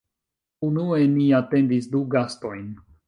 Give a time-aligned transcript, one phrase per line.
[0.67, 2.67] Unue ni atendis du gastojn